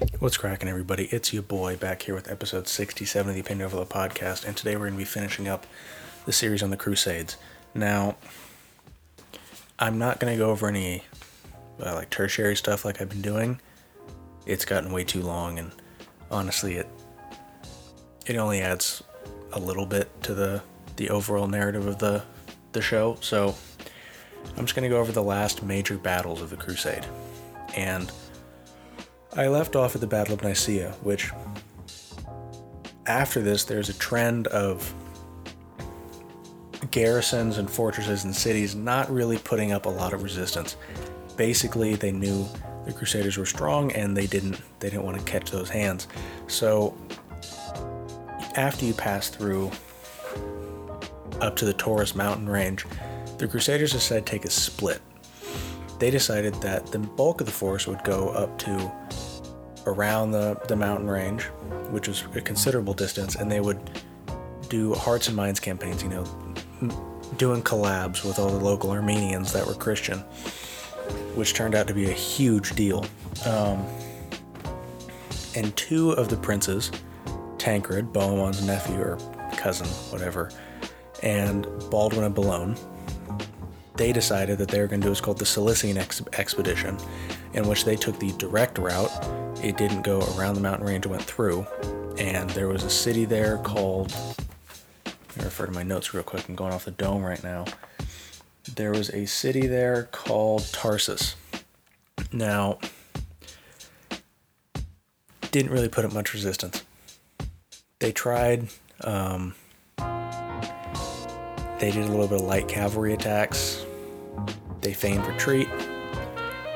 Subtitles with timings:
[0.00, 1.04] What's cracking, everybody?
[1.06, 4.74] It's your boy back here with episode 67 of the Opinion Overload podcast, and today
[4.74, 5.66] we're going to be finishing up
[6.24, 7.36] the series on the Crusades.
[7.74, 8.16] Now,
[9.78, 11.04] I'm not going to go over any
[11.84, 13.60] uh, like tertiary stuff like I've been doing.
[14.46, 15.70] It's gotten way too long, and
[16.30, 16.88] honestly, it
[18.26, 19.02] it only adds
[19.52, 20.62] a little bit to the
[20.96, 22.22] the overall narrative of the
[22.72, 23.18] the show.
[23.20, 23.54] So,
[24.56, 27.04] I'm just going to go over the last major battles of the Crusade,
[27.76, 28.10] and
[29.36, 31.30] I left off at the Battle of Nicaea, which
[33.06, 34.92] after this, there's a trend of
[36.90, 40.76] garrisons and fortresses and cities not really putting up a lot of resistance.
[41.36, 42.44] Basically, they knew
[42.86, 46.08] the Crusaders were strong and they didn't they didn't want to catch those hands.
[46.48, 46.96] So
[48.56, 49.70] after you pass through
[51.40, 52.84] up to the Taurus mountain range,
[53.38, 55.00] the Crusaders decided to take a split.
[56.00, 58.92] They decided that the bulk of the force would go up to
[59.86, 61.44] around the, the mountain range,
[61.90, 63.78] which was a considerable distance, and they would
[64.68, 66.24] do hearts and minds campaigns, you know,
[67.36, 70.18] doing collabs with all the local Armenians that were Christian,
[71.34, 73.04] which turned out to be a huge deal.
[73.46, 73.84] Um,
[75.56, 76.90] and two of the princes,
[77.58, 79.18] Tancred, Bohemond's nephew or
[79.56, 80.50] cousin, whatever,
[81.22, 82.76] and Baldwin of Boulogne,
[83.96, 86.96] they decided that they were going to do what's called the Cilician ex- expedition,
[87.52, 89.10] in which they took the direct route.
[89.62, 91.66] It didn't go around the mountain range, it went through.
[92.18, 94.12] And there was a city there called
[95.38, 96.48] I refer to my notes real quick.
[96.48, 97.64] I'm going off the dome right now.
[98.74, 101.36] There was a city there called Tarsus.
[102.32, 102.78] Now,
[105.50, 106.84] didn't really put up much resistance.
[108.00, 108.68] They tried.
[109.02, 109.54] Um,
[111.78, 113.84] they did a little bit of light cavalry attacks.
[114.80, 115.68] They feigned retreat.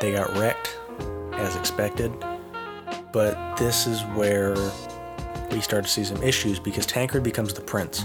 [0.01, 0.79] They got wrecked,
[1.35, 2.13] as expected.
[3.15, 4.57] But this is where
[5.53, 8.05] we start to see some issues because Tancred becomes the prince.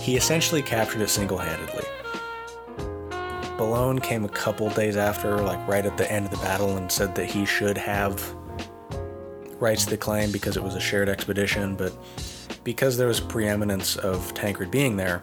[0.00, 1.84] He essentially captured it single handedly.
[3.58, 6.90] Boulogne came a couple days after, like right at the end of the battle, and
[6.90, 8.34] said that he should have
[9.60, 11.92] rights to the claim because it was a shared expedition, but
[12.64, 15.20] because there was preeminence of Tancred being there,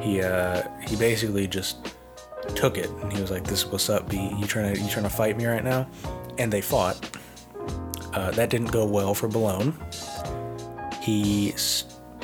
[0.00, 1.94] he uh, he basically just
[2.54, 4.34] took it and he was like, "This is what's up, B.
[4.38, 5.86] You trying to you trying to fight me right now?"
[6.38, 7.18] And they fought.
[8.12, 9.74] Uh, that didn't go well for Boulogne.
[11.00, 11.54] He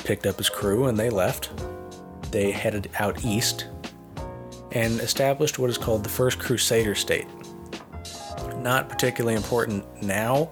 [0.05, 1.51] picked up his crew and they left.
[2.31, 3.67] They headed out east
[4.73, 7.27] and established what is called the First Crusader State.
[8.59, 10.51] Not particularly important now,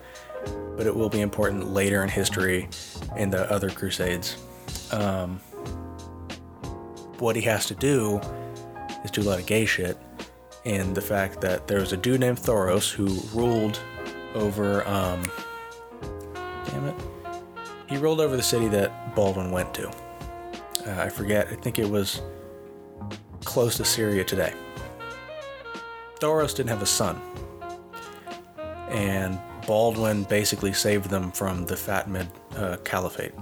[0.77, 2.69] but it will be important later in history
[3.17, 4.37] in the other Crusades.
[4.91, 5.39] Um,
[7.19, 8.21] what he has to do
[9.05, 9.97] is do a lot of gay shit,
[10.65, 13.07] and the fact that there was a dude named Thoros who
[13.39, 13.81] ruled
[14.37, 14.87] over.
[14.87, 15.25] Um,
[16.67, 16.95] damn it.
[17.89, 19.89] He ruled over the city that Baldwin went to.
[19.89, 22.21] Uh, I forget, I think it was
[23.45, 24.53] close to Syria today.
[26.21, 27.21] Thoros didn't have a son.
[28.91, 33.35] And Baldwin basically saved them from the Fatimid uh, Caliphate.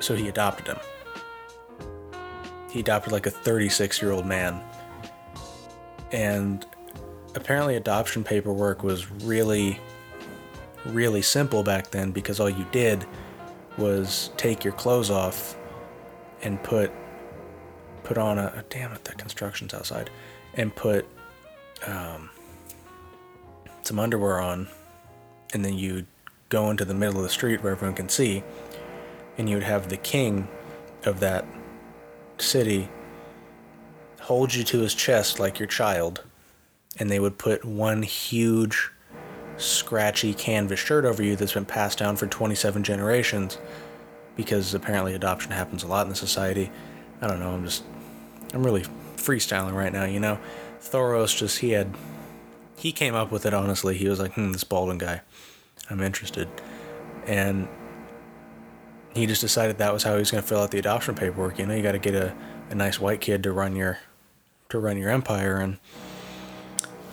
[0.00, 0.78] So he adopted him.
[2.70, 4.62] He adopted like a 36 year old man.
[6.12, 6.64] And
[7.34, 9.78] apparently, adoption paperwork was really,
[10.86, 13.06] really simple back then because all you did
[13.76, 15.56] was take your clothes off
[16.42, 16.90] and put
[18.02, 20.10] put on a damn it the construction's outside
[20.54, 21.06] and put
[21.86, 22.30] um,
[23.82, 24.66] some underwear on
[25.52, 26.06] and then you'd
[26.48, 28.42] go into the middle of the street where everyone can see
[29.38, 30.48] and you'd have the king
[31.04, 31.44] of that
[32.38, 32.88] city
[34.22, 36.24] hold you to his chest like your child
[37.00, 38.90] and they would put one huge
[39.56, 43.58] scratchy canvas shirt over you that's been passed down for 27 generations
[44.36, 46.70] because apparently adoption happens a lot in the society.
[47.20, 47.82] I don't know, I'm just
[48.54, 48.84] I'm really
[49.16, 50.38] freestyling right now, you know.
[50.80, 51.94] Thoros just he had
[52.76, 53.96] he came up with it honestly.
[53.96, 55.20] He was like, "Hmm, this Baldwin guy.
[55.90, 56.48] I'm interested."
[57.26, 57.68] And
[59.14, 61.58] he just decided that was how he was going to fill out the adoption paperwork.
[61.58, 62.34] You know, you got to get a,
[62.70, 63.98] a nice white kid to run your
[64.70, 65.78] to run your empire and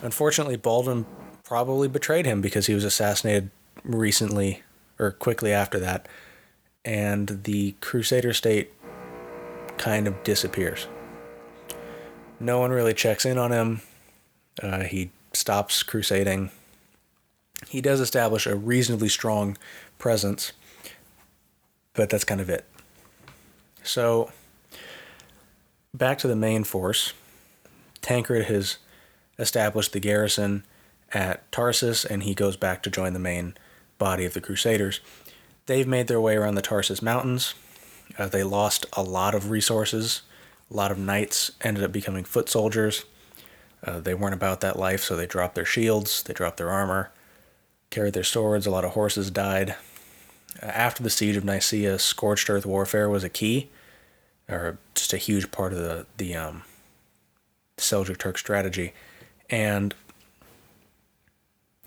[0.02, 1.06] unfortunately Baldwin
[1.44, 3.50] probably betrayed him because he was assassinated
[3.84, 4.62] recently
[4.98, 6.06] or quickly after that
[6.84, 8.72] and the Crusader state
[9.76, 10.86] kind of disappears.
[12.40, 13.80] No one really checks in on him.
[14.62, 16.50] Uh, he stops crusading.
[17.68, 19.58] He does establish a reasonably strong
[19.98, 20.52] presence,
[21.92, 22.64] but that's kind of it.
[23.82, 24.30] So,
[25.92, 27.12] back to the main force.
[28.00, 28.78] Tancred has
[29.38, 30.64] established the garrison
[31.12, 33.54] at Tarsus, and he goes back to join the main
[33.98, 35.00] body of the Crusaders.
[35.66, 37.54] They've made their way around the Tarsus Mountains.
[38.18, 40.22] Uh, they lost a lot of resources.
[40.70, 43.04] A lot of knights ended up becoming foot soldiers.
[43.84, 47.10] Uh, they weren't about that life, so they dropped their shields, they dropped their armor,
[47.90, 48.66] carried their swords.
[48.66, 49.76] A lot of horses died.
[50.62, 53.70] Uh, after the siege of Nicaea, scorched earth warfare was a key,
[54.48, 56.62] or just a huge part of the the um,
[57.76, 58.92] Seljuk Turk strategy,
[59.50, 59.94] and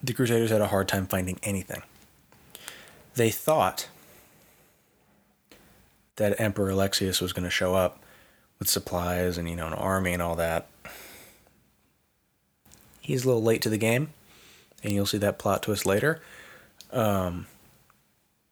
[0.03, 1.83] the Crusaders had a hard time finding anything.
[3.15, 3.87] They thought
[6.15, 7.99] that Emperor Alexius was going to show up
[8.59, 10.67] with supplies and you know an army and all that.
[12.99, 14.09] He's a little late to the game,
[14.83, 16.21] and you'll see that plot twist later.
[16.91, 17.47] Um,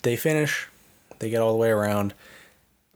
[0.01, 0.67] they finish,
[1.19, 2.13] they get all the way around.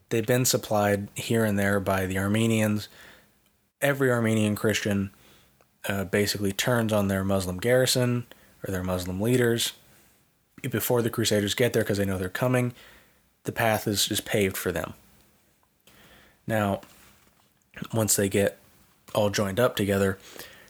[0.09, 2.87] They've been supplied here and there by the Armenians.
[3.81, 5.11] Every Armenian Christian
[5.87, 8.25] uh, basically turns on their Muslim garrison
[8.65, 9.73] or their Muslim leaders
[10.61, 12.73] before the Crusaders get there because they know they're coming.
[13.43, 14.93] The path is just paved for them.
[16.47, 16.81] Now,
[17.93, 18.57] once they get
[19.13, 20.17] all joined up together,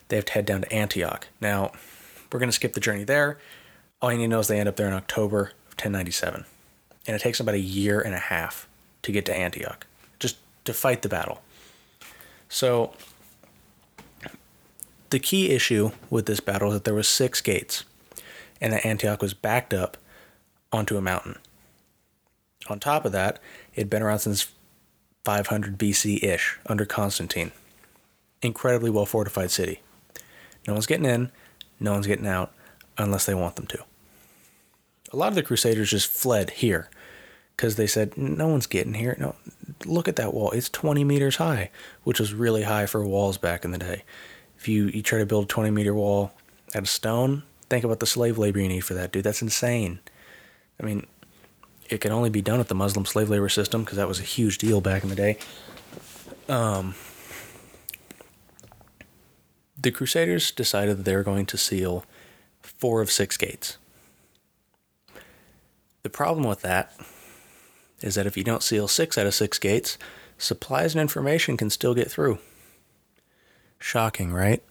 [0.08, 1.28] they have to head down to Antioch.
[1.40, 1.72] Now,
[2.32, 3.38] we're going to skip the journey there.
[4.02, 6.46] All you need to know is they end up there in October of 1097.
[7.06, 8.68] And it takes about a year and a half
[9.04, 9.86] to get to Antioch,
[10.20, 11.42] just to fight the battle.
[12.50, 12.94] So,
[15.14, 17.86] the key issue with this battle is that there was six gates,
[18.60, 19.96] and that Antioch was backed up
[20.72, 21.38] onto a mountain.
[22.68, 23.40] On top of that,
[23.76, 24.52] it had been around since
[25.24, 27.52] 500 BC ish under Constantine.
[28.42, 29.82] Incredibly well fortified city.
[30.68, 31.32] No one's getting in,
[31.80, 32.52] no one's getting out
[32.98, 33.84] unless they want them to.
[35.12, 36.90] A lot of the Crusaders just fled here
[37.56, 39.16] because they said, no one's getting here.
[39.20, 39.36] No,
[39.86, 40.50] look at that wall.
[40.52, 41.70] It's 20 meters high,
[42.04, 44.04] which was really high for walls back in the day.
[44.64, 46.32] If you, you try to build a 20 meter wall
[46.74, 49.26] out of stone, think about the slave labor you need for that, dude.
[49.26, 50.00] That's insane.
[50.82, 51.06] I mean,
[51.90, 54.24] it can only be done at the Muslim slave labor system because that was a
[54.24, 55.38] huge deal back in the day.
[56.48, 56.96] Um,
[59.78, 62.06] the Crusaders decided that they were going to seal
[62.62, 63.78] four of six gates.
[66.04, 66.96] The problem with that
[68.00, 69.98] is that if you don't seal six out of six gates,
[70.38, 72.40] supplies and information can still get through.
[73.84, 74.64] Shocking, right?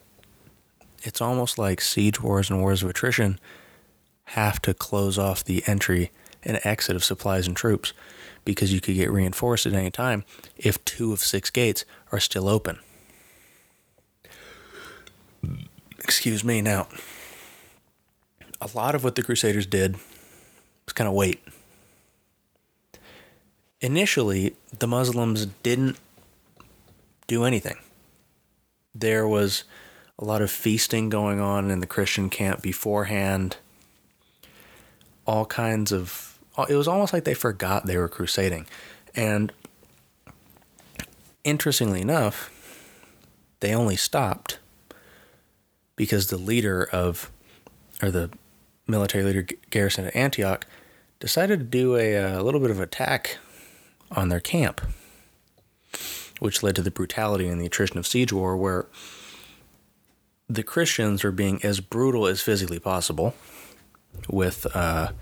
[1.03, 3.39] It's almost like siege wars and wars of attrition
[4.25, 6.11] have to close off the entry
[6.43, 7.93] and exit of supplies and troops
[8.47, 10.25] because you could get reinforced at any time
[10.57, 12.79] if two of six gates are still open.
[15.99, 16.63] Excuse me.
[16.63, 16.89] Now,
[18.63, 19.97] a lot of what the Crusaders did
[20.87, 21.43] was kind of wait.
[23.83, 25.99] Initially, the Muslims didn't
[27.27, 27.77] do anything.
[28.95, 29.65] There was
[30.19, 33.57] a lot of feasting going on in the Christian camp beforehand.
[35.27, 36.39] All kinds of.
[36.69, 38.67] It was almost like they forgot they were crusading.
[39.15, 39.53] And
[41.45, 42.51] interestingly enough,
[43.61, 44.59] they only stopped
[45.97, 47.31] because the leader of,
[48.03, 48.31] or the
[48.87, 50.67] military leader garrison at Antioch,
[51.21, 53.39] decided to do a, a little bit of attack
[54.11, 54.81] on their camp,
[56.43, 58.87] which led to the brutality and the attrition of siege war, where
[60.49, 63.35] the Christians were being as brutal as physically possible
[64.29, 65.13] with uh,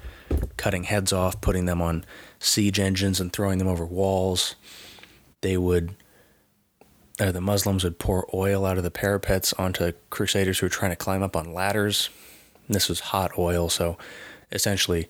[0.56, 2.06] cutting heads off, putting them on
[2.39, 4.56] siege engines, and throwing them over walls.
[5.43, 5.94] They would
[7.20, 10.93] uh, the Muslims would pour oil out of the parapets onto crusaders who were trying
[10.93, 12.08] to climb up on ladders.
[12.67, 13.98] And this was hot oil, so
[14.50, 15.06] essentially,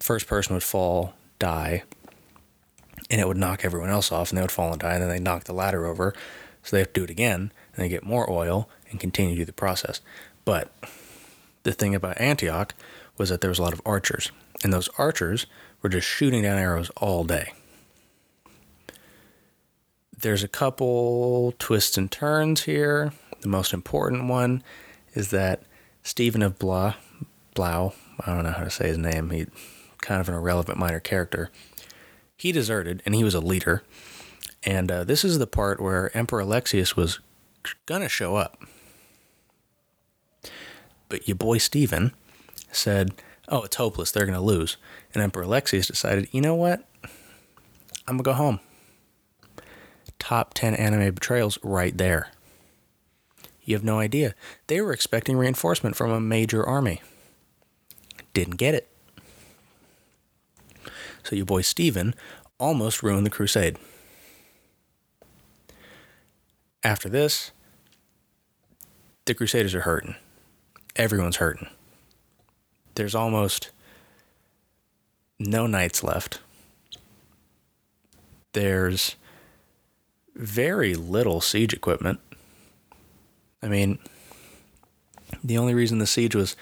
[0.00, 1.82] first person would fall, die,
[3.10, 5.08] and it would knock everyone else off, and they would fall and die, and then
[5.08, 6.14] they knock the ladder over,
[6.62, 9.40] so they have to do it again, and they get more oil and continue to
[9.40, 10.00] do the process.
[10.44, 10.72] But
[11.62, 12.74] the thing about Antioch
[13.16, 14.30] was that there was a lot of archers,
[14.62, 15.46] and those archers
[15.82, 17.52] were just shooting down arrows all day
[20.18, 23.12] there's a couple twists and turns here.
[23.40, 24.62] The most important one
[25.14, 25.62] is that
[26.02, 26.94] Stephen of Blau,
[27.54, 29.30] Blau, I don't know how to say his name.
[29.30, 29.46] He
[29.98, 31.50] kind of an irrelevant minor character.
[32.36, 33.82] He deserted, and he was a leader.
[34.62, 37.20] And uh, this is the part where Emperor Alexius was
[37.86, 38.62] gonna show up,
[41.08, 42.12] but your boy Stephen
[42.70, 43.12] said,
[43.48, 44.10] "Oh, it's hopeless.
[44.10, 44.76] They're gonna lose."
[45.14, 46.86] And Emperor Alexius decided, "You know what?
[48.06, 48.60] I'm gonna go home."
[50.18, 52.30] top 10 anime betrayals right there.
[53.62, 54.34] You have no idea.
[54.66, 57.00] They were expecting reinforcement from a major army.
[58.32, 58.88] Didn't get it.
[61.26, 62.14] So your boy Stephen
[62.60, 63.78] almost ruined the crusade.
[66.84, 67.50] After this,
[69.24, 70.14] the Crusaders are hurting.
[70.94, 71.66] Everyone's hurting.
[72.94, 73.72] There's almost
[75.40, 76.38] no knights left.
[78.52, 79.16] There's
[80.36, 82.20] very little siege equipment.
[83.60, 83.98] I mean,
[85.42, 86.54] the only reason the siege was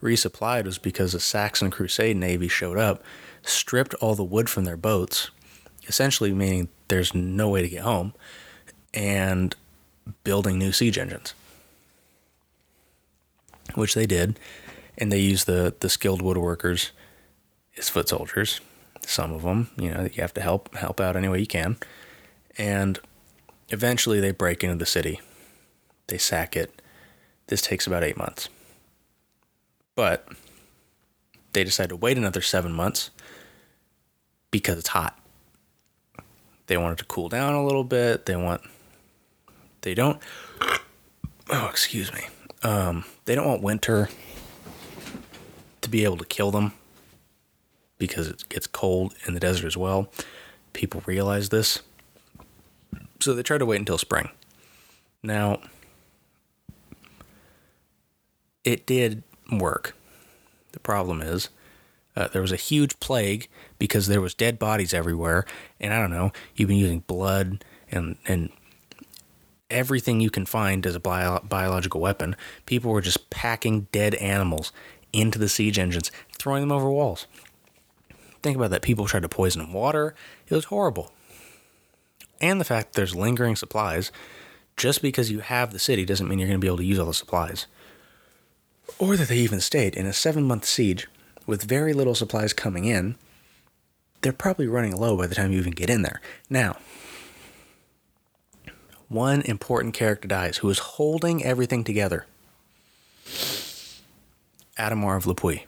[0.00, 3.02] resupplied was because the Saxon Crusade navy showed up,
[3.42, 5.30] stripped all the wood from their boats,
[5.86, 8.14] essentially meaning there's no way to get home,
[8.94, 9.54] and
[10.24, 11.34] building new siege engines.
[13.74, 14.38] Which they did,
[14.98, 16.90] and they used the, the skilled woodworkers
[17.78, 18.60] as foot soldiers.
[19.00, 21.76] Some of them, you know, you have to help help out any way you can.
[22.58, 23.00] And
[23.70, 25.20] eventually they break into the city.
[26.06, 26.82] They sack it.
[27.46, 28.48] This takes about eight months.
[29.94, 30.28] But
[31.52, 33.10] they decide to wait another seven months
[34.52, 35.18] because it's hot.
[36.68, 38.26] They want it to cool down a little bit.
[38.26, 38.62] They want,
[39.80, 40.20] they don't,
[41.50, 42.20] oh, excuse me.
[42.62, 44.08] Um, they don't want winter
[45.80, 46.72] to be able to kill them
[47.98, 50.08] because it gets cold in the desert as well.
[50.72, 51.80] People realize this.
[53.20, 54.30] So they try to wait until spring.
[55.22, 55.60] Now,
[58.64, 59.96] it did work.
[60.72, 61.48] The problem is,
[62.16, 65.44] uh, there was a huge plague because there was dead bodies everywhere,
[65.80, 66.32] and I don't know.
[66.54, 68.50] You've been using blood and and
[69.70, 72.36] everything you can find as a bio- biological weapon.
[72.66, 74.70] People were just packing dead animals
[75.12, 77.26] into the siege engines, throwing them over walls.
[78.42, 78.82] Think about that.
[78.82, 80.14] People tried to poison water.
[80.48, 81.12] It was horrible.
[82.40, 84.12] And the fact that there's lingering supplies.
[84.76, 86.98] Just because you have the city doesn't mean you're going to be able to use
[86.98, 87.66] all the supplies
[88.98, 91.08] or that they even stayed in a seven month siege
[91.46, 93.16] with very little supplies coming in,
[94.20, 96.20] they're probably running low by the time you even get in there.
[96.48, 96.76] Now,
[99.08, 102.26] one important character dies who is holding everything together
[104.78, 105.66] Adhemar of Le Puy.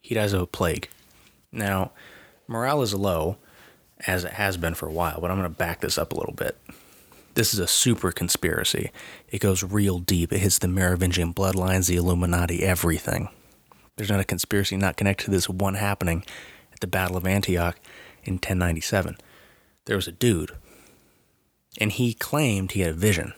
[0.00, 0.88] He dies of a plague.
[1.52, 1.92] Now,
[2.46, 3.36] morale is low,
[4.06, 6.16] as it has been for a while, but I'm going to back this up a
[6.16, 6.58] little bit.
[7.34, 8.90] This is a super conspiracy.
[9.30, 10.32] It goes real deep.
[10.32, 13.28] It hits the Merovingian bloodlines, the Illuminati, everything.
[14.00, 16.24] There's not a conspiracy not connected to this one happening
[16.72, 17.78] at the Battle of Antioch
[18.24, 19.18] in 1097.
[19.84, 20.52] There was a dude,
[21.76, 23.34] and he claimed he had a vision.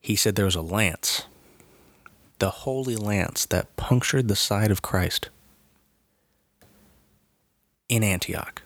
[0.00, 1.26] He said there was a lance,
[2.40, 5.28] the holy lance that punctured the side of Christ
[7.88, 8.62] in Antioch.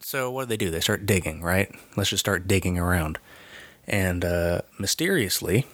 [0.00, 0.70] So what do they do?
[0.70, 1.70] They start digging, right?
[1.94, 3.18] Let's just start digging around.
[3.86, 5.66] And uh, mysteriously,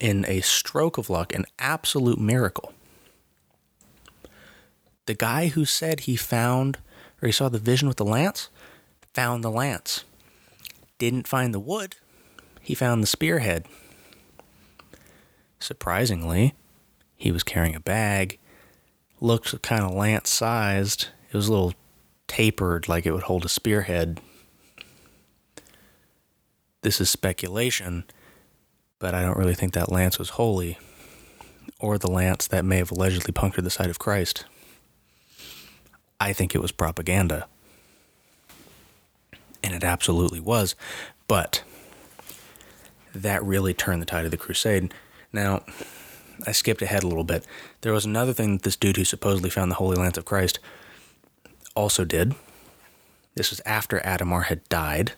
[0.00, 2.72] in a stroke of luck, an absolute miracle,
[5.06, 6.78] the guy who said he found
[7.22, 8.48] or he saw the vision with the lance
[9.12, 10.04] found the lance.
[10.98, 11.96] Didn't find the wood,
[12.60, 13.66] he found the spearhead.
[15.58, 16.54] Surprisingly,
[17.16, 18.38] he was carrying a bag,
[19.20, 21.08] looked kind of lance sized.
[21.30, 21.74] It was a little
[22.26, 24.20] tapered like it would hold a spearhead.
[26.82, 28.04] This is speculation,
[28.98, 30.78] but I don't really think that lance was holy,
[31.78, 34.44] or the lance that may have allegedly punctured the side of Christ.
[36.20, 37.46] I think it was propaganda.
[39.62, 40.74] And it absolutely was.
[41.26, 41.62] But
[43.14, 44.92] that really turned the tide of the crusade.
[45.32, 45.62] Now,
[46.46, 47.46] I skipped ahead a little bit.
[47.80, 50.58] There was another thing that this dude who supposedly found the Holy Lance of Christ
[51.74, 52.34] also did.
[53.34, 55.12] This was after Adhemar had died.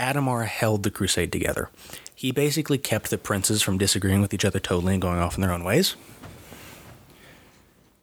[0.00, 1.68] Adhemar held the crusade together.
[2.14, 5.42] He basically kept the princes from disagreeing with each other totally and going off in
[5.42, 5.94] their own ways,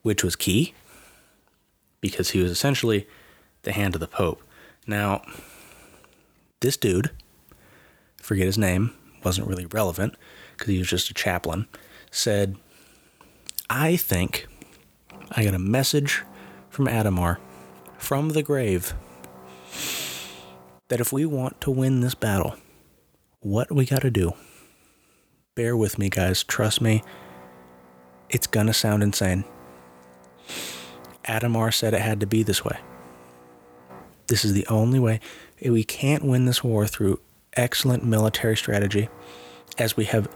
[0.04, 0.74] which was key
[2.00, 3.08] because he was essentially
[3.64, 4.42] the hand of the Pope.
[4.86, 5.24] Now,
[6.62, 7.12] this dude,
[8.22, 10.16] forget his name, wasn't really relevant
[10.54, 11.68] because he was just a chaplain,
[12.12, 12.56] said,
[13.70, 14.48] I think
[15.32, 16.24] I got a message
[16.70, 17.38] from Adhemar
[17.98, 18.94] from the grave
[20.88, 22.56] that if we want to win this battle,
[23.40, 24.34] what we got to do,
[25.56, 27.04] bear with me, guys, trust me,
[28.30, 29.44] it's gonna sound insane.
[31.26, 32.78] Adhemar said it had to be this way.
[34.28, 35.20] This is the only way.
[35.64, 37.20] We can't win this war through
[37.54, 39.10] excellent military strategy,
[39.78, 40.30] as we have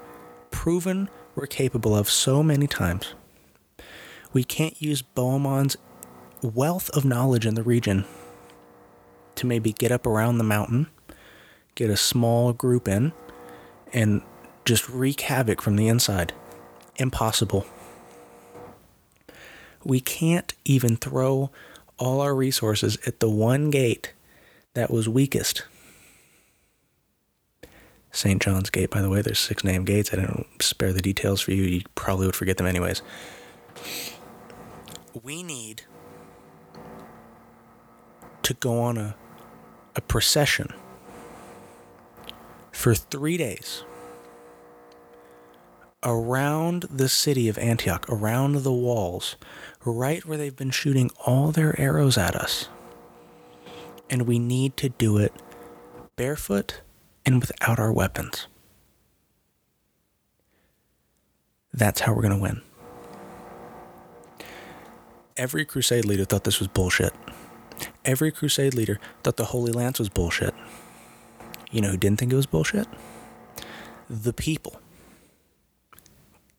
[0.50, 3.14] proven we're capable of so many times
[4.34, 5.78] we can't use Bohemond's
[6.42, 8.06] wealth of knowledge in the region
[9.36, 10.88] to maybe get up around the mountain,
[11.76, 13.14] get a small group in,
[13.94, 14.22] and
[14.66, 16.34] just wreak havoc from the inside.
[16.98, 17.66] Impossible.
[19.84, 21.50] We can't even throw
[21.98, 24.14] all our resources at the one gate
[24.74, 25.64] that was weakest.
[28.12, 28.42] St.
[28.42, 29.22] John's Gate, by the way.
[29.22, 30.12] There's six named gates.
[30.14, 31.64] I didn't spare the details for you.
[31.64, 33.02] You probably would forget them anyways.
[35.24, 35.84] We need
[38.44, 39.16] to go on a,
[39.96, 40.74] a procession
[42.72, 43.84] for three days
[46.04, 49.36] around the city of Antioch, around the walls,
[49.86, 52.70] right where they've been shooting all their arrows at us.
[54.10, 55.34] And we need to do it
[56.16, 56.82] barefoot
[57.26, 58.48] and without our weapons.
[61.74, 62.62] That's how we're going to win.
[65.38, 67.14] Every crusade leader thought this was bullshit.
[68.06, 70.54] Every crusade leader thought the Holy Lance was bullshit.
[71.72, 72.88] You know who didn't think it was bullshit?
[74.10, 74.82] The people.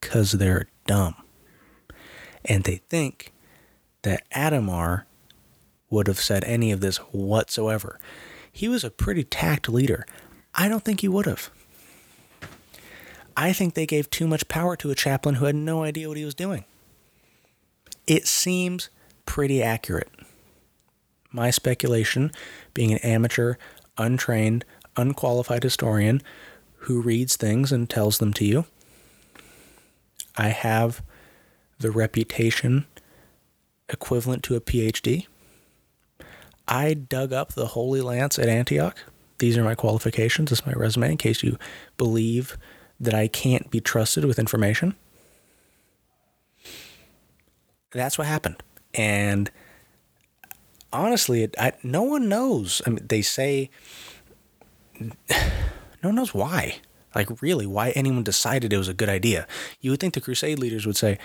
[0.00, 1.14] Because they're dumb.
[2.44, 3.32] And they think
[4.02, 5.04] that Adhemar
[5.90, 7.98] would have said any of this whatsoever.
[8.50, 10.06] He was a pretty tact leader.
[10.54, 11.50] I don't think he would have.
[13.36, 16.16] I think they gave too much power to a chaplain who had no idea what
[16.18, 16.64] he was doing.
[18.06, 18.90] It seems
[19.24, 20.10] pretty accurate.
[21.32, 22.30] My speculation,
[22.74, 23.54] being an amateur,
[23.96, 24.64] untrained,
[24.96, 26.22] unqualified historian
[26.76, 28.66] who reads things and tells them to you,
[30.36, 31.02] I have
[31.78, 32.86] the reputation
[33.88, 35.26] equivalent to a PhD.
[36.68, 38.98] I dug up the Holy Lance at Antioch.
[39.38, 40.50] These are my qualifications.
[40.50, 41.58] This is my resume in case you
[41.96, 42.56] believe
[43.00, 44.94] that I can't be trusted with information.
[47.90, 48.62] That's what happened.
[48.94, 49.50] And
[50.92, 52.82] honestly, it, I, no one knows.
[52.86, 53.70] I mean, they say
[55.00, 55.10] no
[56.02, 56.76] one knows why.
[57.14, 59.46] Like, really, why anyone decided it was a good idea.
[59.80, 61.18] You would think the Crusade leaders would say,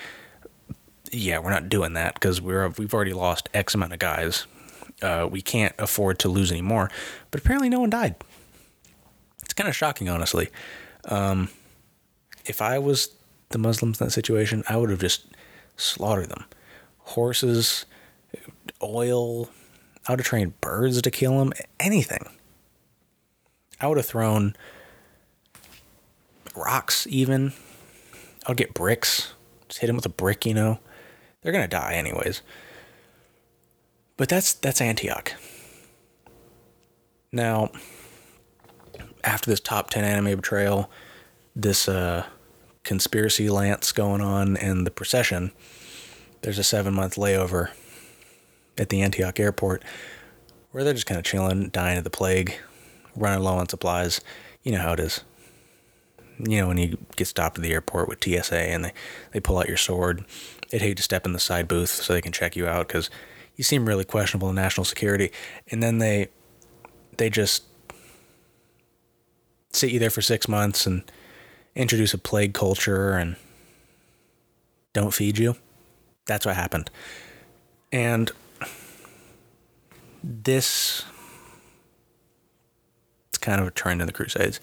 [1.10, 4.46] yeah, we're not doing that because we're we've already lost X amount of guys.
[5.00, 6.90] Uh, we can't afford to lose any more.
[7.30, 8.16] But apparently, no one died.
[9.42, 10.48] It's kind of shocking, honestly.
[11.06, 11.48] Um,
[12.44, 13.14] if I was
[13.50, 15.26] the Muslims in that situation, I would have just
[15.76, 16.44] slaughtered them.
[16.98, 17.86] Horses,
[18.82, 19.48] oil.
[20.08, 21.52] I would have trained birds to kill them.
[21.78, 22.26] Anything.
[23.78, 24.56] I would have thrown
[26.56, 27.52] rocks, even.
[28.46, 29.34] I would get bricks.
[29.68, 30.78] Just hit him with a brick, you know.
[31.42, 32.40] They're gonna die anyways.
[34.16, 35.34] But that's that's Antioch.
[37.30, 37.70] Now,
[39.22, 40.90] after this top ten anime betrayal,
[41.54, 42.24] this uh,
[42.82, 45.52] conspiracy lance going on, and the procession,
[46.40, 47.70] there's a seven month layover
[48.78, 49.84] at the Antioch airport
[50.70, 52.54] where they're just kind of chilling, dying of the plague,
[53.16, 54.20] running low on supplies.
[54.62, 55.22] You know how it is.
[56.38, 58.92] You know, when you get stopped at the airport with TSA and they,
[59.32, 60.24] they pull out your sword,
[60.70, 63.10] they'd hate to step in the side booth so they can check you out because
[63.56, 65.32] you seem really questionable in national security.
[65.68, 66.28] And then they
[67.16, 67.64] they just
[69.72, 71.02] sit you there for six months and
[71.74, 73.36] introduce a plague culture and
[74.92, 75.56] don't feed you.
[76.26, 76.90] That's what happened.
[77.90, 78.30] And
[80.22, 81.04] this
[83.28, 84.60] it's kind of a trend in the Crusades.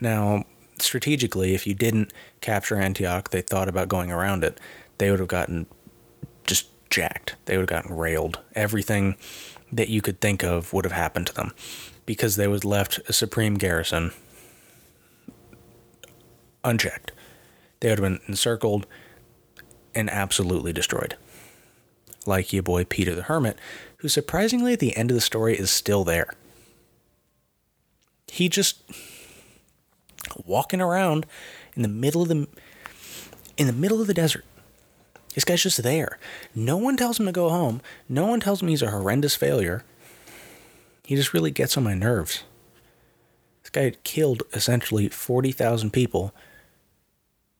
[0.00, 0.44] Now,
[0.78, 4.58] strategically, if you didn't capture Antioch, they thought about going around it.
[4.98, 5.66] They would have gotten
[6.46, 7.36] just jacked.
[7.44, 8.40] They would have gotten railed.
[8.54, 9.16] Everything
[9.72, 11.52] that you could think of would have happened to them
[12.04, 14.12] because they was left a supreme garrison
[16.64, 17.12] unchecked.
[17.80, 18.86] They would have been encircled
[19.94, 21.16] and absolutely destroyed.
[22.26, 23.58] Like your boy Peter the Hermit,
[23.98, 26.34] who surprisingly at the end of the story is still there.
[28.28, 28.82] He just
[30.44, 31.26] walking around
[31.74, 32.46] in the middle of the
[33.56, 34.44] in the middle of the desert.
[35.34, 36.18] This guy's just there.
[36.54, 37.80] No one tells him to go home.
[38.08, 39.84] No one tells him he's a horrendous failure.
[41.04, 42.44] He just really gets on my nerves.
[43.62, 46.34] This guy had killed essentially 40,000 people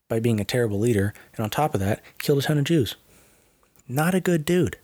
[0.09, 2.96] by being a terrible leader, and on top of that, killed a ton of Jews.
[3.93, 4.79] Not a good dude.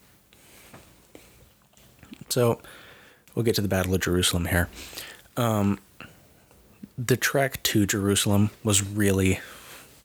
[2.29, 2.61] So,
[3.35, 4.68] we'll get to the Battle of Jerusalem here.
[5.35, 5.79] Um,
[6.99, 9.40] the trek to Jerusalem was really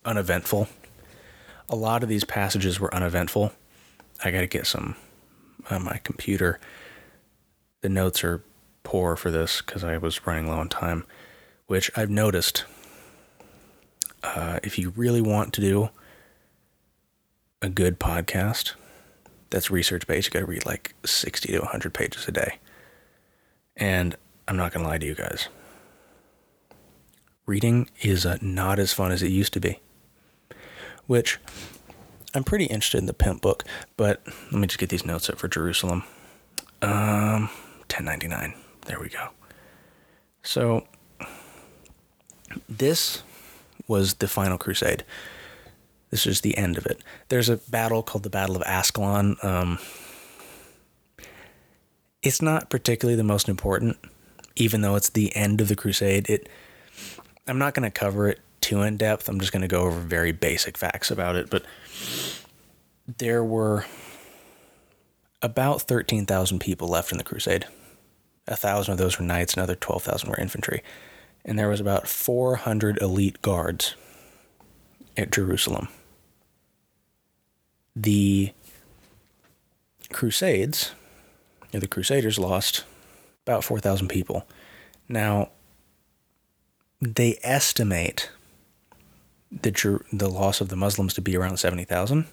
[0.05, 0.69] uneventful.
[1.67, 3.51] A lot of these passages were uneventful.
[4.23, 4.95] I got to get some
[5.69, 6.61] on my computer.
[7.81, 8.41] The notes are
[8.83, 11.03] poor for this because I was running low on time,
[11.67, 12.63] which I've noticed.
[14.23, 15.89] Uh, if you really want to do
[17.61, 18.75] a good podcast
[19.53, 22.57] that's research based, you got to read like 60 to 100 pages a day.
[23.77, 25.47] And I'm not going to lie to you guys.
[27.45, 29.79] Reading is uh, not as fun as it used to be.
[31.07, 31.39] Which
[32.33, 33.63] I'm pretty interested in the pimp book,
[33.97, 36.03] but let me just get these notes up for Jerusalem.
[36.81, 37.49] Um,
[37.89, 38.53] 1099.
[38.85, 39.29] There we go.
[40.41, 40.85] So
[42.67, 43.23] This
[43.87, 45.03] was the final crusade.
[46.13, 47.01] This is the end of it.
[47.29, 49.35] There's a battle called the Battle of Ascalon.
[49.41, 49.79] Um,
[52.21, 53.97] it's not particularly the most important,
[54.55, 56.29] even though it's the end of the crusade.
[56.29, 56.47] It.
[57.47, 59.27] I'm not going to cover it too in depth.
[59.27, 61.49] I'm just going to go over very basic facts about it.
[61.49, 61.65] But
[63.17, 63.87] there were
[65.41, 67.65] about 13,000 people left in the crusade.
[68.47, 70.83] A thousand of those were knights, another 12,000 were infantry.
[71.43, 73.95] And there was about 400 elite guards
[75.17, 75.87] at Jerusalem.
[77.95, 78.51] The
[80.11, 80.91] Crusades,
[81.71, 82.83] the Crusaders, lost
[83.45, 84.47] about 4,000 people.
[85.09, 85.49] Now,
[87.01, 88.29] they estimate
[89.51, 92.25] the the loss of the Muslims to be around 70,000.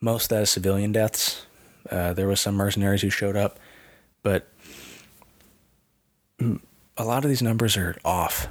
[0.00, 1.46] Most of that is civilian deaths.
[1.90, 3.58] Uh, there was some mercenaries who showed up,
[4.22, 4.48] but
[6.40, 8.48] a lot of these numbers are off.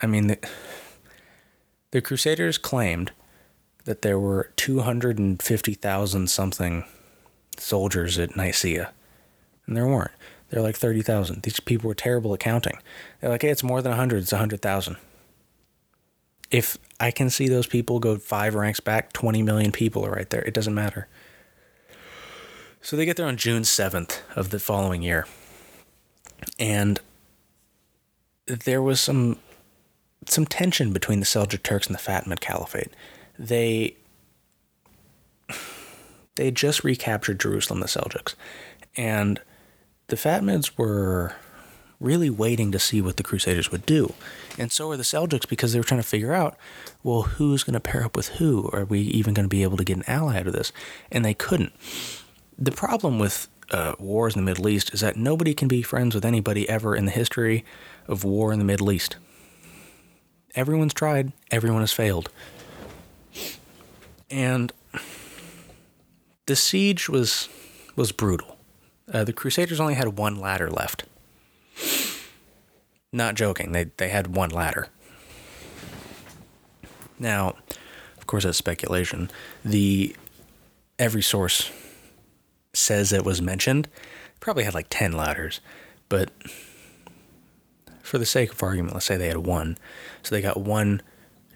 [0.00, 0.38] I mean, the,
[1.90, 3.12] the Crusaders claimed
[3.84, 6.84] that there were 250,000 something
[7.56, 8.92] soldiers at Nicaea,
[9.66, 10.10] and there weren't.
[10.50, 11.42] They're like 30,000.
[11.42, 12.78] These people were terrible at counting.
[13.20, 14.96] They're like, hey, it's more than 100, it's 100,000
[16.54, 20.30] if I can see those people go five ranks back, 20 million people are right
[20.30, 20.42] there.
[20.42, 21.08] It doesn't matter.
[22.80, 25.26] So they get there on June 7th of the following year.
[26.56, 27.00] And
[28.46, 29.38] there was some
[30.26, 32.92] some tension between the Seljuk Turks and the Fatimid Caliphate.
[33.38, 33.96] They
[36.36, 38.34] they just recaptured Jerusalem, the Seljuks,
[38.96, 39.40] and
[40.08, 41.34] the Fatimids were
[42.00, 44.12] really waiting to see what the Crusaders would do.
[44.58, 46.56] And so are the Seljuks because they were trying to figure out,
[47.02, 48.68] well, who's going to pair up with who?
[48.72, 50.72] Are we even going to be able to get an ally out of this?
[51.10, 51.72] And they couldn't.
[52.58, 56.14] The problem with uh, wars in the Middle East is that nobody can be friends
[56.14, 57.64] with anybody ever in the history
[58.06, 59.16] of war in the Middle East.
[60.54, 62.28] Everyone's tried, everyone has failed.
[64.34, 64.72] And
[66.46, 67.48] the siege was
[67.94, 68.58] was brutal.
[69.12, 71.04] Uh, the Crusaders only had one ladder left.
[73.12, 73.70] Not joking.
[73.70, 74.88] They they had one ladder.
[77.16, 77.54] Now,
[78.18, 79.30] of course, that's speculation.
[79.64, 80.16] The
[80.98, 81.70] every source
[82.72, 83.88] says it was mentioned.
[84.40, 85.60] Probably had like ten ladders,
[86.08, 86.30] but
[88.02, 89.78] for the sake of argument, let's say they had one.
[90.24, 91.02] So they got one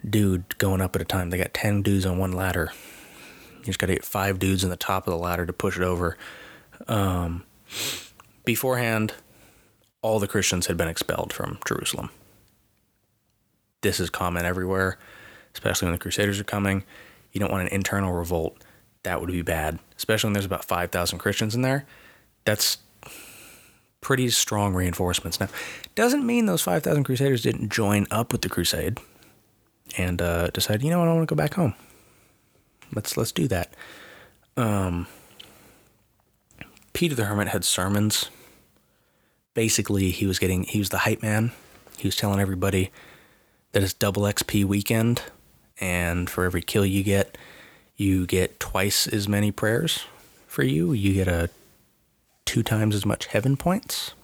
[0.08, 1.30] dude going up at a time.
[1.30, 2.72] They got ten dudes on one ladder.
[3.58, 5.76] You just got to get five dudes in the top of the ladder to push
[5.76, 6.16] it over.
[6.86, 7.44] Um,
[8.44, 9.14] beforehand,
[10.02, 12.10] all the Christians had been expelled from Jerusalem.
[13.80, 14.98] This is common everywhere,
[15.54, 16.84] especially when the Crusaders are coming.
[17.32, 18.56] You don't want an internal revolt.
[19.02, 21.86] That would be bad, especially when there's about 5,000 Christians in there.
[22.44, 22.78] That's
[24.00, 25.38] pretty strong reinforcements.
[25.40, 25.48] Now,
[25.94, 28.98] doesn't mean those 5,000 Crusaders didn't join up with the Crusade
[29.96, 31.74] and uh, decide, you know what, I want to go back home.
[32.94, 33.74] Let's let's do that.
[34.56, 35.06] Um,
[36.92, 38.30] Peter the Hermit had sermons
[39.58, 41.50] basically he was getting he was the hype man.
[41.96, 42.92] He was telling everybody
[43.72, 45.22] that it's double XP weekend,
[45.80, 47.36] and for every kill you get,
[47.96, 50.04] you get twice as many prayers
[50.46, 50.92] for you.
[50.92, 51.50] You get a
[52.44, 54.14] two times as much heaven points.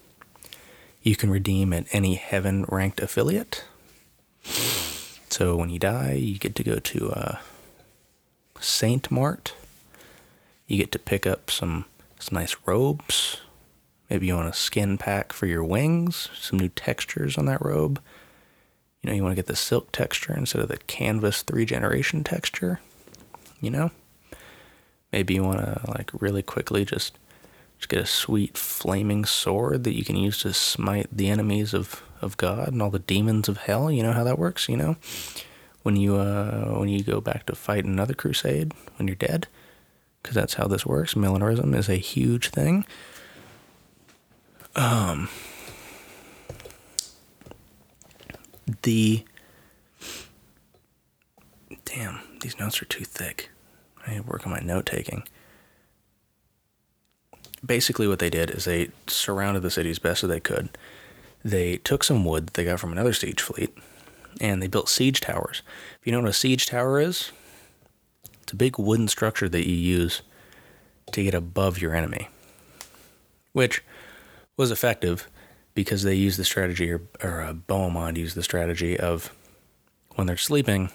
[1.02, 3.64] You can redeem at any heaven ranked affiliate.
[5.34, 7.38] So when you die, you get to go to uh,
[8.60, 9.54] Saint Mart.
[10.68, 11.86] You get to pick up some
[12.18, 13.40] some nice robes
[14.10, 18.00] Maybe you want a skin pack for your wings, some new textures on that robe.
[19.02, 22.22] You know, you want to get the silk texture instead of the canvas three generation
[22.22, 22.80] texture.
[23.60, 23.90] You know?
[25.12, 27.18] Maybe you want to like really quickly just
[27.88, 32.36] get a sweet flaming sword that you can use to smite the enemies of, of
[32.36, 33.90] God and all the demons of hell.
[33.90, 34.96] You know how that works, you know?
[35.82, 39.48] When you uh when you go back to fight another crusade when you're dead,
[40.22, 41.12] because that's how this works.
[41.12, 42.86] Millenarism is a huge thing.
[44.74, 45.28] Um,
[48.82, 49.24] the
[51.84, 53.50] damn, these notes are too thick.
[54.06, 55.24] I need to work on my note taking.
[57.64, 60.76] Basically, what they did is they surrounded the city as best as they could.
[61.44, 63.76] They took some wood that they got from another siege fleet,
[64.40, 65.62] and they built siege towers.
[66.00, 67.32] If you know what a siege tower is,
[68.42, 70.22] it's a big wooden structure that you use
[71.12, 72.28] to get above your enemy.
[73.52, 73.82] Which
[74.56, 75.28] was effective
[75.74, 79.34] because they used the strategy, or, or uh, Bohemond used the strategy of
[80.14, 80.90] when they're sleeping,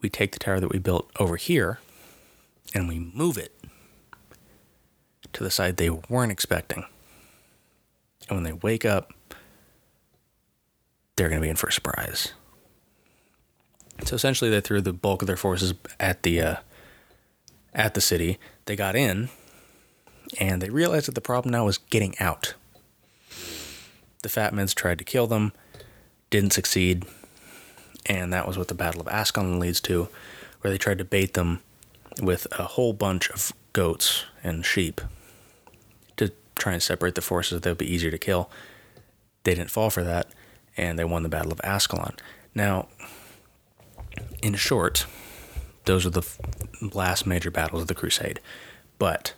[0.00, 1.78] we take the tower that we built over here
[2.74, 3.52] and we move it
[5.32, 6.84] to the side they weren't expecting.
[8.28, 9.12] And when they wake up,
[11.16, 12.32] they're going to be in for a surprise.
[14.04, 16.56] So essentially, they threw the bulk of their forces at the uh,
[17.74, 18.38] at the city.
[18.66, 19.28] They got in,
[20.40, 22.54] and they realized that the problem now was getting out.
[24.22, 25.52] The Fatimids tried to kill them,
[26.30, 27.04] didn't succeed,
[28.06, 30.08] and that was what the Battle of Ascalon leads to,
[30.60, 31.60] where they tried to bait them
[32.20, 35.00] with a whole bunch of goats and sheep
[36.56, 38.50] try and separate the forces that would be easier to kill.
[39.44, 40.30] They didn't fall for that,
[40.76, 42.16] and they won the Battle of Ascalon.
[42.54, 42.88] Now,
[44.42, 45.06] in short,
[45.84, 46.26] those are the
[46.94, 48.40] last major battles of the Crusade.
[48.98, 49.34] But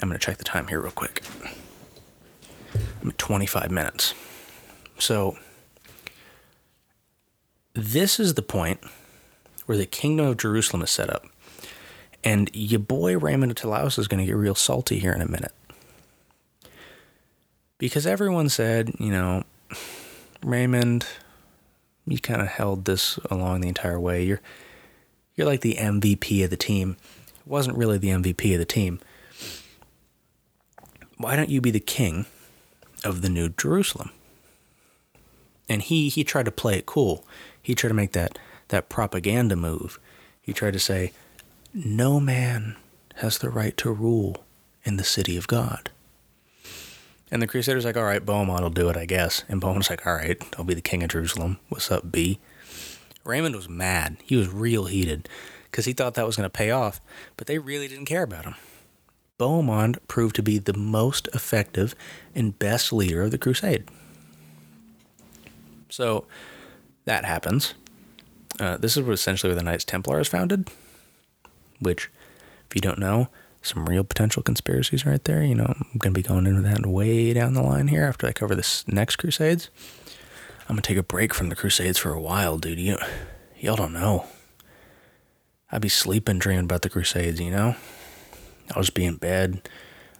[0.00, 1.22] I'm going to check the time here real quick.
[3.02, 4.14] I'm at 25 minutes.
[4.98, 5.38] So,
[7.74, 8.80] this is the point
[9.66, 11.24] where the kingdom of Jerusalem is set up.
[12.24, 15.30] And your boy Raymond of Toulouse is going to get real salty here in a
[15.30, 15.52] minute.
[17.78, 19.44] Because everyone said, you know,
[20.42, 21.06] Raymond,
[22.06, 24.24] you kind of held this along the entire way.
[24.24, 24.40] You're
[25.34, 26.96] you're like the MVP of the team.
[27.40, 28.98] It wasn't really the MVP of the team.
[31.16, 32.26] Why don't you be the king
[33.04, 34.10] of the new Jerusalem?
[35.68, 37.24] And he he tried to play it cool.
[37.62, 38.38] He tried to make that
[38.68, 40.00] that propaganda move.
[40.42, 41.12] He tried to say,
[41.72, 42.76] "No man
[43.16, 44.44] has the right to rule
[44.84, 45.90] in the city of God."
[47.30, 49.44] And the Crusaders like, all right, Bohemond will do it, I guess.
[49.48, 51.58] And Bohemond's like, all right, I'll be the king of Jerusalem.
[51.68, 52.38] What's up, B?
[53.24, 54.16] Raymond was mad.
[54.24, 55.28] He was real heated
[55.70, 57.00] because he thought that was going to pay off,
[57.36, 58.54] but they really didn't care about him.
[59.38, 61.94] Bohemond proved to be the most effective
[62.34, 63.84] and best leader of the crusade.
[65.90, 66.26] So
[67.04, 67.74] that happens.
[68.58, 70.68] Uh, this is essentially where the Knights Templar is founded,
[71.78, 72.10] which,
[72.68, 73.28] if you don't know,
[73.62, 75.42] some real potential conspiracies right there.
[75.42, 78.26] You know, I'm going to be going into that way down the line here after
[78.26, 79.70] I cover this next Crusades.
[80.68, 82.78] I'm going to take a break from the Crusades for a while, dude.
[82.78, 82.98] You,
[83.58, 84.26] y'all don't know.
[85.72, 87.76] I'd be sleeping dreaming about the Crusades, you know?
[88.74, 89.68] I'll just be in bed.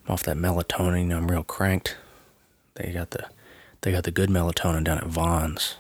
[0.07, 1.01] I'm off that melatonin.
[1.01, 1.97] You know, I'm real cranked.
[2.75, 3.27] They got the
[3.81, 5.77] they got the good melatonin down at Vons.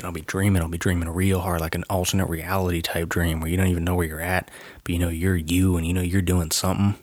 [0.00, 0.62] And I'll be dreaming.
[0.62, 3.84] I'll be dreaming real hard, like an alternate reality type dream where you don't even
[3.84, 4.50] know where you're at,
[4.82, 6.94] but you know you're you and you know you're doing something.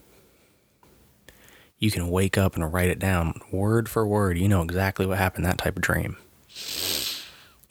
[1.78, 4.40] You can wake up and write it down word for word.
[4.40, 6.18] You know exactly what happened, that type of dream.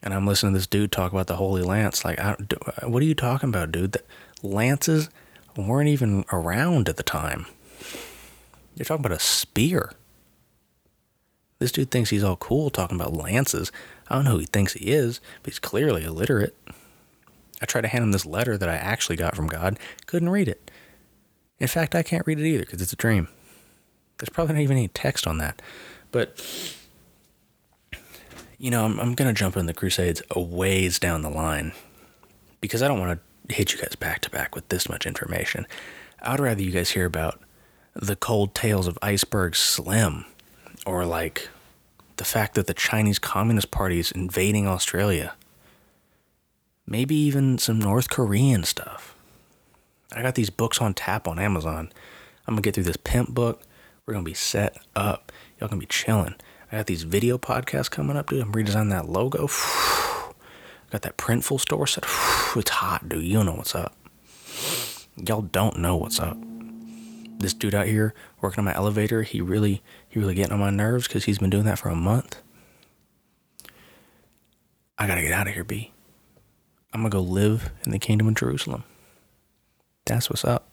[0.00, 2.04] And I'm listening to this dude talk about the Holy Lance.
[2.04, 2.36] Like, I,
[2.84, 3.90] what are you talking about, dude?
[3.90, 4.02] The
[4.44, 5.10] lances
[5.56, 7.46] weren't even around at the time.
[8.76, 9.90] You're talking about a spear.
[11.58, 13.72] This dude thinks he's all cool talking about lances.
[14.08, 16.56] I don't know who he thinks he is, but he's clearly illiterate.
[17.60, 20.48] I tried to hand him this letter that I actually got from God, couldn't read
[20.48, 20.70] it.
[21.58, 23.28] In fact, I can't read it either because it's a dream.
[24.18, 25.62] There's probably not even any text on that.
[26.12, 26.42] But,
[28.58, 31.72] you know, I'm, I'm going to jump in the Crusades a ways down the line
[32.60, 35.66] because I don't want to hit you guys back to back with this much information.
[36.20, 37.40] I'd rather you guys hear about
[37.94, 40.26] the cold tales of Iceberg Slim
[40.84, 41.48] or like
[42.16, 45.34] the fact that the Chinese Communist Party is invading Australia.
[46.86, 49.14] Maybe even some North Korean stuff.
[50.12, 51.92] I got these books on tap on Amazon.
[52.46, 53.62] I'm gonna get through this pimp book.
[54.04, 55.32] We're gonna be set up.
[55.58, 56.36] Y'all gonna be chilling.
[56.70, 58.42] I got these video podcasts coming up, dude.
[58.42, 59.48] I'm redesigning that logo.
[60.90, 62.04] Got that printful store set.
[62.56, 63.24] It's hot, dude.
[63.24, 63.94] You know what's up.
[65.16, 66.38] Y'all don't know what's up.
[67.38, 70.70] This dude out here working on my elevator, he really he really getting on my
[70.70, 72.40] nerves because he's been doing that for a month.
[74.98, 75.92] I gotta get out of here, B.
[76.92, 78.84] I'm gonna go live in the kingdom of Jerusalem.
[80.06, 80.68] That's what's up.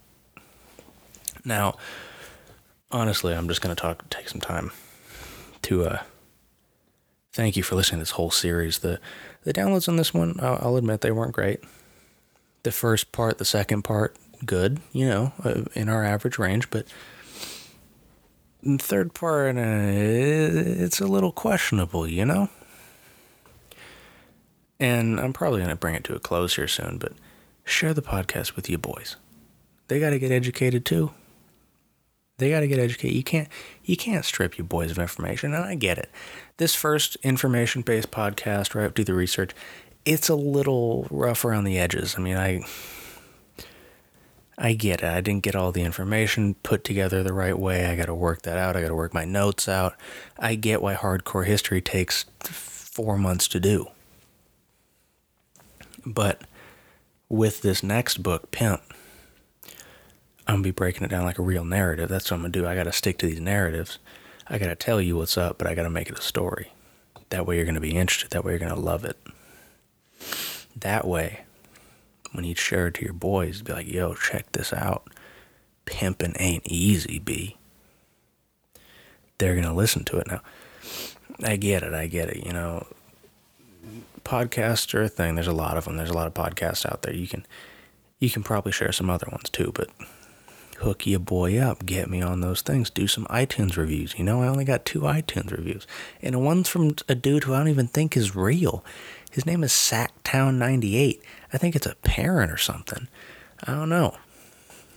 [1.43, 1.75] Now,
[2.91, 4.71] honestly, I'm just gonna talk, take some time
[5.63, 6.03] to uh,
[7.33, 8.79] thank you for listening to this whole series.
[8.79, 8.99] The
[9.43, 11.59] the downloads on this one, I'll, I'll admit they weren't great.
[12.63, 14.15] The first part, the second part,
[14.45, 16.87] good, you know, uh, in our average range, but
[18.79, 22.49] third part, uh, it's a little questionable, you know?
[24.79, 27.13] And I'm probably going to bring it to a close here soon, but
[27.63, 29.15] share the podcast with you boys.
[29.87, 31.11] They got to get educated too.
[32.37, 33.15] They got to get educated.
[33.15, 33.47] You can't
[33.83, 36.09] you can't strip you boys of information, and I get it.
[36.57, 39.51] This first information-based podcast, right, do the research.
[40.03, 42.15] It's a little rough around the edges.
[42.17, 42.61] I mean, I
[44.57, 45.09] I get it.
[45.09, 47.87] I didn't get all the information put together the right way.
[47.87, 48.75] I got to work that out.
[48.75, 49.95] I got to work my notes out.
[50.37, 53.87] I get why hardcore history takes four months to do.
[56.05, 56.41] But
[57.29, 58.81] with this next book, Pimp,
[60.47, 62.09] I'm to be breaking it down like a real narrative.
[62.09, 62.67] That's what I'm to do.
[62.67, 63.97] I got to stick to these narratives.
[64.47, 66.73] I got to tell you what's up, but I got to make it a story.
[67.29, 68.29] That way you're to be interested.
[68.31, 69.17] That way you're to love it.
[70.75, 71.41] That way,
[72.33, 75.07] when you'd share it to your boys, be like, yo, check this out.
[75.85, 77.57] Pimping ain't easy, B.
[79.37, 80.27] They're going to listen to it.
[80.27, 80.41] Now,
[81.43, 81.93] I get it.
[81.93, 82.45] I get it.
[82.45, 82.87] You know,
[84.23, 85.35] podcasts are a thing.
[85.35, 85.97] There's a lot of them.
[85.97, 87.13] There's a lot of podcasts out there.
[87.13, 87.45] You can,
[88.19, 89.89] you can probably share some other ones too, but
[90.79, 94.17] hook your boy up, get me on those things, do some iTunes reviews.
[94.17, 95.87] You know, I only got two iTunes reviews,
[96.21, 98.83] and one's from a dude who I don't even think is real.
[99.33, 101.19] His name is Sacktown98.
[101.51, 103.07] I think it's a parent or something.
[103.63, 104.15] I don't know.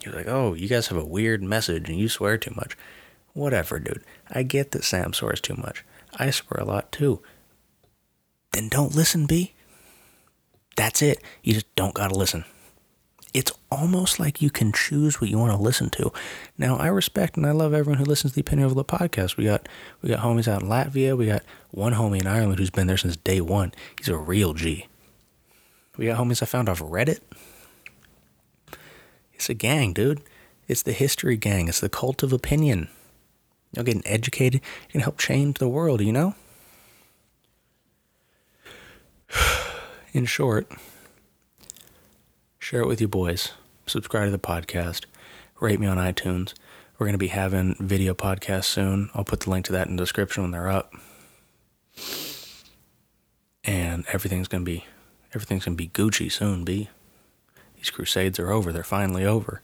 [0.05, 2.77] He's like, oh, you guys have a weird message and you swear too much.
[3.33, 4.05] Whatever, dude.
[4.31, 5.87] I get that Sam swears too much.
[6.17, 7.23] I swear a lot too.
[8.53, 9.55] Then don't listen, B.
[10.77, 11.23] That's it.
[11.43, 12.45] You just don't gotta listen
[13.35, 16.13] it's almost like you can choose what you want to listen to.
[16.57, 19.37] Now, I respect and I love everyone who listens to the Opinion Overload podcast.
[19.37, 19.69] We got
[20.03, 21.17] we got homies out in Latvia.
[21.17, 23.73] We got one homie in Ireland who's been there since day one.
[23.99, 24.87] He's a real G.
[25.97, 27.21] We got homies I found off Reddit.
[29.35, 30.23] It's a gang, dude.
[30.69, 31.69] It's the history gang.
[31.69, 32.89] It's the cult of opinion.
[33.73, 34.63] You're getting educated.
[34.89, 36.35] You can help change the world, you know?
[40.13, 40.71] In short,
[42.67, 43.53] share it with your boys,
[43.87, 45.05] subscribe to the podcast,
[45.61, 46.53] rate me on iTunes.
[46.99, 49.09] We're going to be having video podcasts soon.
[49.15, 50.93] I'll put the link to that in the description when they're up.
[53.63, 54.85] And everything's going to be
[55.33, 56.89] everything's going to be Gucci soon, B.
[57.77, 58.73] These crusades are over.
[58.73, 59.63] They're finally over.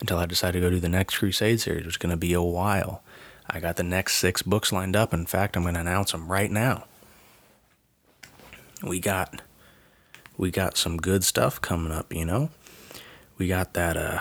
[0.00, 2.32] Until I decide to go do the next crusade series, which is going to be
[2.32, 3.04] a while.
[3.48, 5.14] I got the next 6 books lined up.
[5.14, 6.86] In fact, I'm going to announce them right now.
[8.82, 9.40] We got
[10.40, 12.48] we got some good stuff coming up, you know?
[13.36, 14.20] We got that, uh,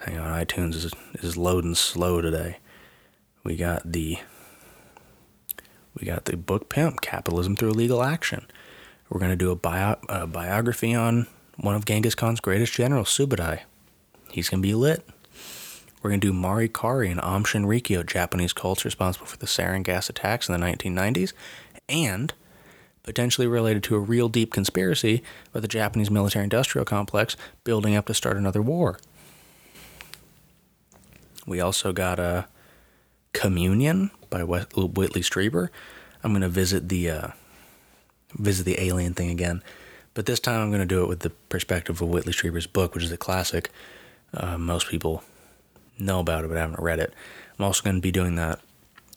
[0.00, 2.56] hang on, iTunes is, is loading slow today.
[3.44, 4.18] We got the,
[5.94, 8.46] we got the book pimp, Capitalism Through Legal Action.
[9.08, 13.08] We're going to do a, bio, a biography on one of Genghis Khan's greatest generals,
[13.08, 13.60] Subutai.
[14.32, 15.08] He's going to be lit.
[16.02, 19.84] We're going to do Mari Kari and Aum Shinrikyo, Japanese cults responsible for the sarin
[19.84, 21.32] gas attacks in the 1990s.
[21.88, 22.32] And
[23.10, 25.20] potentially related to a real deep conspiracy
[25.52, 29.00] by the Japanese military industrial complex building up to start another war.
[31.44, 32.46] We also got a
[33.32, 35.70] Communion by Whitley Strieber.
[36.22, 37.28] I'm going to visit the uh,
[38.34, 39.64] visit the alien thing again,
[40.14, 42.94] but this time I'm going to do it with the perspective of Whitley Strieber's book,
[42.94, 43.70] which is a classic.
[44.32, 45.24] Uh, most people
[45.98, 47.12] know about it, but I haven't read it.
[47.58, 48.60] I'm also going to be doing that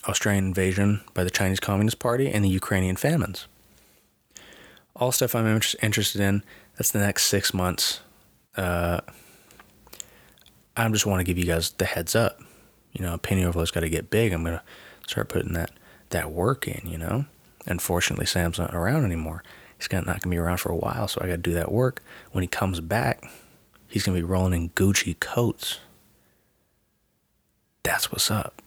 [0.08, 3.48] Australian invasion by the Chinese Communist Party and the Ukrainian famines
[4.96, 6.44] all stuff I'm interested in.
[6.78, 8.02] That's the next six months.
[8.56, 9.02] Uh,
[10.76, 12.42] I just want to give you guys the heads up.
[12.92, 14.34] You know, Opinion Overload's got to get big.
[14.34, 14.64] I'm gonna
[15.08, 15.72] start putting that
[16.10, 16.90] that work in.
[16.90, 17.26] You know,
[17.66, 19.44] unfortunately, Sam's not around anymore.
[19.78, 22.02] He's not gonna be around for a while, so I got to do that work.
[22.32, 23.24] When he comes back,
[23.88, 25.80] he's gonna be rolling in Gucci coats.
[27.82, 28.62] That's what's up.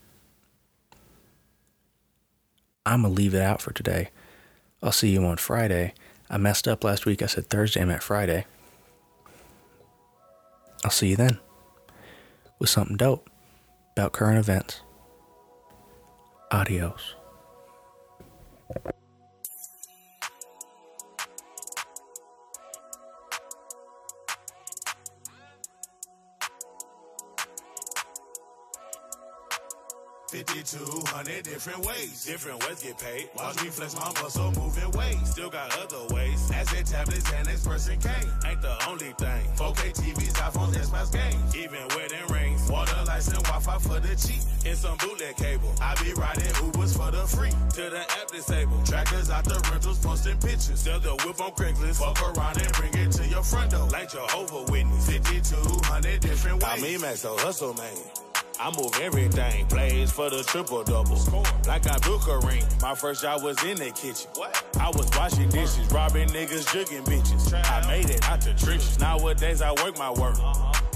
[2.84, 4.10] I'm gonna leave it out for today.
[4.82, 5.94] I'll see you on Friday.
[6.28, 7.22] I messed up last week.
[7.22, 8.46] I said Thursday, I meant Friday.
[10.84, 11.38] I'll see you then
[12.58, 13.28] with something dope
[13.96, 14.80] about current events.
[16.50, 17.14] Adios.
[30.44, 32.24] 5200 different ways.
[32.24, 33.28] Different ways get paid.
[33.36, 35.16] Watch me flex my muscle moving weight.
[35.24, 36.50] Still got other ways.
[36.50, 38.30] Asset tablets and express and cane.
[38.44, 39.44] Ain't the only thing.
[39.56, 41.56] 4K TVs, iPhones, Xbox games.
[41.56, 42.70] Even wedding rings.
[42.70, 44.42] Water license, Wi-Fi for the cheap.
[44.66, 45.72] And some bootleg cable.
[45.80, 47.50] I be riding Ubers for the free.
[47.50, 48.84] To the app disabled.
[48.84, 50.80] Trackers out the rentals posting pictures.
[50.80, 51.96] Sell the whip on Craigslist.
[52.04, 53.88] Fuck around and bring it to your front door.
[53.88, 55.06] Like Jehovah Witness.
[55.08, 56.72] 5200 different ways.
[56.72, 58.25] I mean, man, so hustle, man.
[58.58, 59.66] I move everything.
[59.66, 61.16] Plays for the triple double.
[61.66, 62.64] Like I book a ring.
[62.80, 64.30] My first job was in the kitchen.
[64.80, 67.52] I was washing dishes, robbing niggas, jugging bitches.
[67.52, 68.98] I made it out the trenches.
[68.98, 70.36] Nowadays I work my work.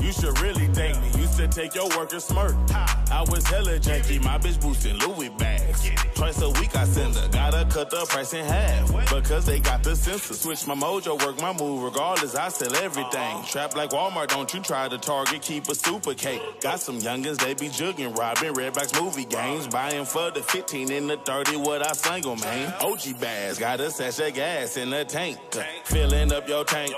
[0.03, 1.21] You should really thank me.
[1.21, 2.55] Used to take your work and smirk.
[2.73, 4.23] I was hella janky.
[4.23, 5.91] My bitch boosting Louis bags.
[6.15, 7.29] Twice a week I send her.
[7.29, 8.89] Gotta cut the price in half.
[9.11, 10.35] Because they got the sensor.
[10.35, 11.83] Switch my mojo, work my move.
[11.83, 13.43] Regardless, I sell everything.
[13.45, 15.43] Trap like Walmart, don't you try to target.
[15.43, 16.41] Keep a super cake.
[16.63, 18.17] Got some youngins, they be jugging.
[18.17, 19.67] Robbing Redbox movie games.
[19.67, 21.57] Buying for the 15 and the 30.
[21.57, 22.73] What I single, man.
[22.81, 23.59] OG bags.
[23.59, 25.39] Got a sachet gas in the tank.
[25.85, 26.93] Filling up your tank.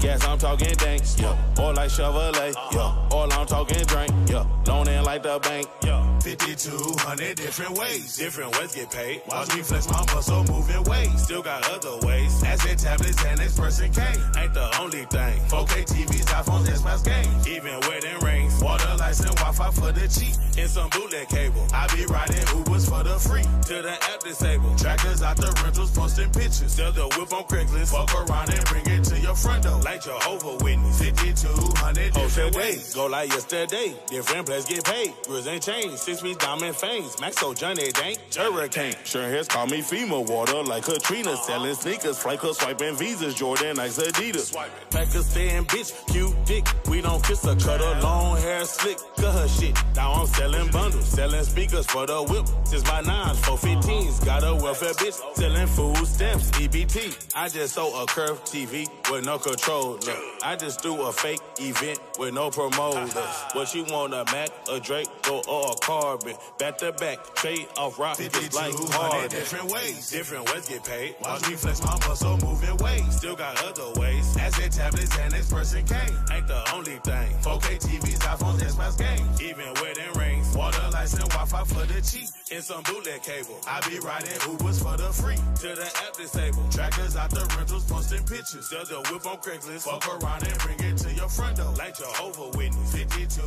[0.00, 1.02] Gas, I'm talking dank.
[1.16, 1.36] Yeah.
[1.60, 2.54] Or like Chevrolet.
[2.72, 3.08] Yeah.
[3.10, 4.12] All I'm talking drink.
[4.28, 4.46] Yeah.
[4.66, 5.68] Loaning like the bank.
[5.82, 6.05] Yeah.
[6.26, 8.16] 5200 different ways.
[8.16, 9.22] Different ways get paid.
[9.28, 11.22] Watch me flex my muscle moving ways.
[11.22, 12.42] Still got other ways.
[12.42, 14.18] Asset tablets and experts and cane.
[14.36, 15.38] Ain't the only thing.
[15.46, 17.46] 4K TVs, iPhones, Xbox games.
[17.46, 18.60] Even wedding rings.
[18.60, 20.34] Water lights and Wi-Fi for the cheap.
[20.58, 21.64] And some bootleg cable.
[21.72, 23.44] I be riding Ubers for the free.
[23.68, 24.78] To the app disabled.
[24.78, 26.72] Trackers out the rentals posting pictures.
[26.72, 27.92] Sell the whip on Craigslist.
[27.94, 29.80] Fuck around and bring it to your front door.
[29.82, 30.98] Like Jehovah Witness.
[30.98, 32.94] 5200 different ways.
[32.94, 33.94] Go like yesterday.
[34.08, 35.14] Different place get paid.
[35.28, 35.98] Grills ain't changed.
[36.16, 37.16] Feet diamond fangs.
[37.16, 38.18] Maxo Johnny Dank.
[38.34, 38.94] Hurricane.
[39.04, 41.36] Sure has called me FEMA water like Katrina.
[41.36, 42.18] Selling sneakers.
[42.18, 43.34] Flight swiping visas.
[43.34, 44.54] Jordan Nikes Adidas.
[44.90, 45.92] Pakistan bitch.
[46.12, 46.66] Cute dick.
[46.88, 47.54] We don't kiss her.
[47.56, 48.98] Cut her long hair slick.
[49.16, 49.76] Cut her shit.
[49.94, 51.06] Now I'm selling bundles.
[51.06, 52.46] Selling speakers for the whip.
[52.64, 53.38] Since my nines.
[53.40, 54.24] 415s.
[54.24, 55.36] Got a welfare bitch.
[55.36, 56.50] Selling food stamps.
[56.52, 57.32] EBT.
[57.34, 59.98] I just sold a curved TV with no controller.
[60.42, 63.14] I just threw a fake event with no promoters.
[63.52, 65.74] What you want, a Mac, a Drake, or a
[66.06, 66.36] Carbon?
[66.56, 69.28] Back to back, trade off rockets like hard.
[69.28, 71.16] Different ways, different ways get paid.
[71.20, 73.16] Watch me flex my muscle moving ways.
[73.16, 74.36] Still got other ways.
[74.36, 76.16] Asset tablets and experts and cane.
[76.30, 77.28] Ain't the only thing.
[77.42, 79.42] 4K TVs, iPhones, Xbox games.
[79.42, 80.54] Even wedding rings.
[80.54, 82.28] Water lights and Wi-Fi for the cheap.
[82.54, 83.58] And some bootleg cable.
[83.66, 85.34] I be riding Ubers for the free.
[85.34, 86.70] To the app disabled.
[86.70, 88.70] Trackers out the rentals posting pictures.
[88.70, 89.90] Sell the whip on Craigslist.
[89.90, 91.74] Fuck around and bring it to your front door.
[91.76, 92.94] Like Jehovah Witness.
[92.94, 93.42] 52